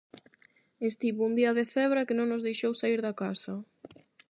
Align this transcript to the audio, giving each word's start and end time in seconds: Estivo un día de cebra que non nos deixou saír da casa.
Estivo 0.89 1.21
un 1.29 1.33
día 1.39 1.51
de 1.57 1.65
cebra 1.73 2.05
que 2.07 2.17
non 2.17 2.27
nos 2.31 2.45
deixou 2.47 2.73
saír 2.75 2.99
da 3.03 3.17
casa. 3.21 3.53